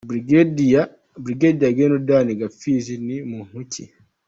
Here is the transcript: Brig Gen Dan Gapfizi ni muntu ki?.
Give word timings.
Brig 1.23 1.37
Gen 1.39 2.05
Dan 2.09 2.27
Gapfizi 2.39 2.95
ni 3.07 3.17
muntu 3.31 3.59
ki?. 3.71 3.83